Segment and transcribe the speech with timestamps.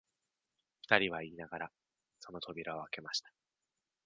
[0.81, 1.71] 二人は言いながら、
[2.21, 3.31] その扉をあけました